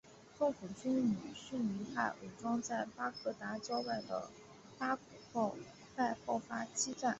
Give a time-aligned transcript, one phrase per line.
[0.39, 4.31] 政府军与逊尼派武装在巴格达郊外的
[4.79, 4.95] 巴
[5.31, 5.55] 古
[5.95, 7.09] 拜爆发激战。